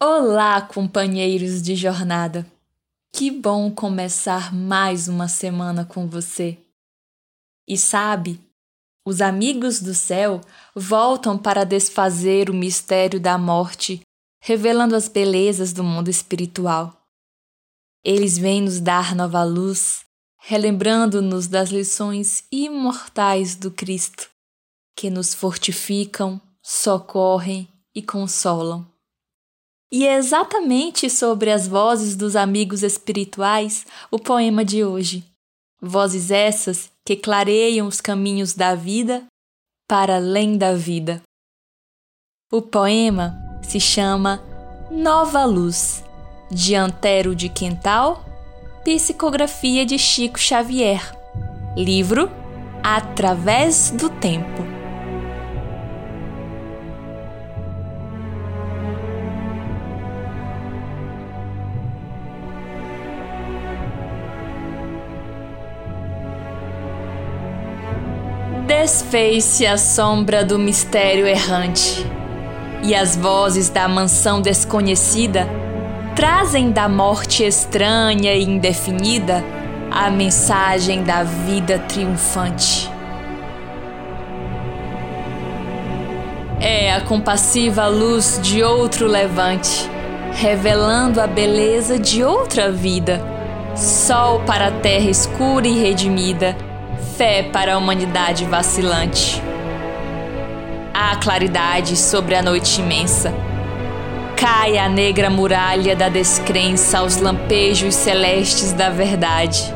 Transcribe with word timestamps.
Olá, 0.00 0.62
companheiros 0.62 1.60
de 1.60 1.74
jornada! 1.74 2.46
Que 3.12 3.32
bom 3.32 3.68
começar 3.68 4.54
mais 4.54 5.08
uma 5.08 5.26
semana 5.26 5.84
com 5.84 6.06
você. 6.06 6.56
E 7.66 7.76
sabe, 7.76 8.40
os 9.04 9.20
amigos 9.20 9.82
do 9.82 9.92
céu 9.92 10.40
voltam 10.72 11.36
para 11.36 11.64
desfazer 11.64 12.48
o 12.48 12.54
mistério 12.54 13.18
da 13.18 13.36
morte, 13.36 14.00
revelando 14.40 14.94
as 14.94 15.08
belezas 15.08 15.72
do 15.72 15.82
mundo 15.82 16.08
espiritual. 16.08 17.04
Eles 18.04 18.38
vêm 18.38 18.62
nos 18.62 18.78
dar 18.78 19.16
nova 19.16 19.42
luz, 19.42 20.04
relembrando-nos 20.38 21.48
das 21.48 21.70
lições 21.70 22.44
imortais 22.52 23.56
do 23.56 23.68
Cristo, 23.68 24.30
que 24.96 25.10
nos 25.10 25.34
fortificam, 25.34 26.40
socorrem 26.62 27.66
e 27.92 28.00
consolam. 28.00 28.86
E 29.90 30.06
é 30.06 30.16
exatamente 30.16 31.08
sobre 31.08 31.50
as 31.50 31.66
vozes 31.66 32.14
dos 32.14 32.36
amigos 32.36 32.82
espirituais 32.82 33.86
o 34.10 34.18
poema 34.18 34.64
de 34.64 34.84
hoje. 34.84 35.24
Vozes 35.80 36.30
essas 36.30 36.90
que 37.06 37.16
clareiam 37.16 37.86
os 37.86 38.00
caminhos 38.00 38.52
da 38.52 38.74
vida 38.74 39.24
para 39.88 40.16
além 40.16 40.58
da 40.58 40.74
vida. 40.74 41.22
O 42.52 42.60
poema 42.60 43.38
se 43.62 43.80
chama 43.80 44.42
Nova 44.90 45.44
Luz, 45.44 46.04
de 46.50 46.74
Antero 46.74 47.34
de 47.34 47.48
Quental, 47.48 48.24
psicografia 48.84 49.86
de 49.86 49.98
Chico 49.98 50.38
Xavier, 50.38 51.14
livro 51.76 52.30
Através 52.82 53.90
do 53.90 54.08
Tempo. 54.08 54.77
Desfez-se 68.68 69.66
a 69.66 69.78
sombra 69.78 70.44
do 70.44 70.58
mistério 70.58 71.26
errante, 71.26 72.06
e 72.82 72.94
as 72.94 73.16
vozes 73.16 73.70
da 73.70 73.88
mansão 73.88 74.42
desconhecida 74.42 75.48
trazem 76.14 76.70
da 76.70 76.86
morte 76.86 77.42
estranha 77.42 78.34
e 78.34 78.44
indefinida 78.44 79.42
a 79.90 80.10
mensagem 80.10 81.02
da 81.02 81.22
vida 81.22 81.78
triunfante. 81.78 82.90
É 86.60 86.92
a 86.92 87.00
compassiva 87.00 87.86
luz 87.86 88.38
de 88.42 88.62
outro 88.62 89.06
levante, 89.06 89.88
revelando 90.34 91.22
a 91.22 91.26
beleza 91.26 91.98
de 91.98 92.22
outra 92.22 92.70
vida, 92.70 93.18
sol 93.74 94.40
para 94.40 94.66
a 94.66 94.72
terra 94.72 95.08
escura 95.08 95.66
e 95.66 95.80
redimida 95.80 96.67
fé 97.16 97.42
para 97.42 97.74
a 97.74 97.78
humanidade 97.78 98.44
vacilante. 98.44 99.42
Há 100.92 101.16
claridade 101.16 101.96
sobre 101.96 102.34
a 102.34 102.42
noite 102.42 102.80
imensa. 102.80 103.32
Cai 104.36 104.78
a 104.78 104.88
negra 104.88 105.30
muralha 105.30 105.96
da 105.96 106.08
descrença 106.08 106.98
aos 106.98 107.16
lampejos 107.16 107.94
celestes 107.94 108.72
da 108.72 108.90
verdade. 108.90 109.74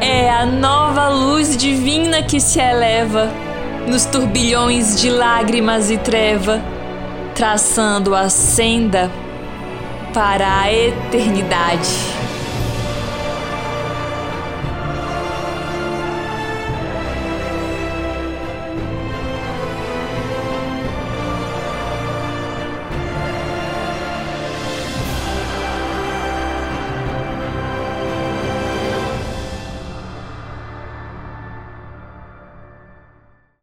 É 0.00 0.30
a 0.30 0.44
nova 0.44 1.08
luz 1.08 1.56
divina 1.56 2.22
que 2.22 2.40
se 2.40 2.60
eleva 2.60 3.30
nos 3.86 4.04
turbilhões 4.04 5.00
de 5.00 5.10
lágrimas 5.10 5.90
e 5.90 5.98
treva, 5.98 6.60
traçando 7.34 8.14
a 8.14 8.28
senda 8.28 9.10
para 10.12 10.62
a 10.62 10.72
eternidade. 10.72 12.13